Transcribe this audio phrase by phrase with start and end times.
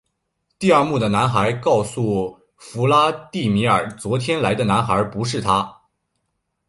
[0.57, 5.81] 第二幕的男孩告诉弗拉第米尔昨天来的男孩不是他。